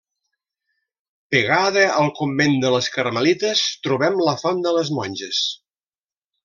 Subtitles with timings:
[1.35, 5.49] Pegada al convent de les carmelites trobem la font de les Monges.